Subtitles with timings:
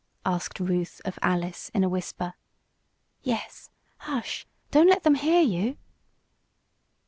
[0.25, 2.33] asked Ruth of Alice, in a whisper.
[3.21, 3.69] "Yes!
[3.97, 4.47] Hush!
[4.71, 5.77] Don't let them hear you!"